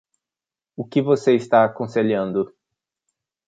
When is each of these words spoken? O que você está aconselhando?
O 0.75 0.83
que 0.83 0.99
você 0.99 1.35
está 1.35 1.63
aconselhando? 1.63 2.51